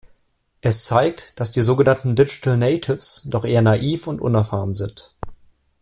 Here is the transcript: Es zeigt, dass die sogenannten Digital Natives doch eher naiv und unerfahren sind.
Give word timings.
Es 0.61 0.83
zeigt, 0.83 1.39
dass 1.39 1.51
die 1.51 1.61
sogenannten 1.61 2.15
Digital 2.15 2.57
Natives 2.57 3.21
doch 3.29 3.45
eher 3.45 3.61
naiv 3.61 4.07
und 4.07 4.19
unerfahren 4.19 4.73
sind. 4.73 5.13